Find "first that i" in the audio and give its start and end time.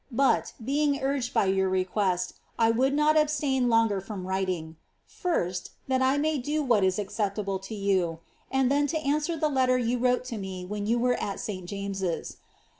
5.05-6.17